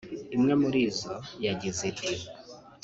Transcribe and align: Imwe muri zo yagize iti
Imwe 0.35 0.53
muri 0.61 0.79
zo 0.99 1.15
yagize 1.45 1.81
iti 1.91 2.11